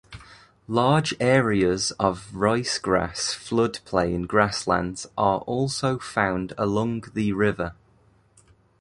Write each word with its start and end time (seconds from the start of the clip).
Large 0.67 1.13
areas 1.19 1.91
of 1.99 2.33
rice-grass 2.35 3.35
floodplain 3.35 4.25
grasslands 4.25 5.05
are 5.15 5.41
also 5.41 5.99
found 5.99 6.53
along 6.57 7.03
the 7.13 7.33
river. 7.33 7.75